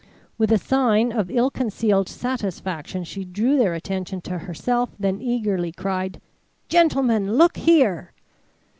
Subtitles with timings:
[0.35, 5.71] With a sign of ill concealed satisfaction, she drew their attention to herself; then eagerly
[5.71, 6.19] cried:
[6.69, 8.11] "Gentlemen, look here!"